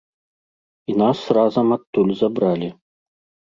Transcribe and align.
І 0.93 0.95
нас 1.03 1.19
разам 1.41 1.67
адтуль 1.77 2.17
забралі. 2.25 2.69